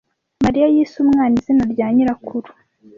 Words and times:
Mariya 0.43 0.67
yise 0.73 0.95
umwana 1.05 1.33
izina 1.39 1.63
rya 1.73 1.87
nyirakuru. 1.93 2.49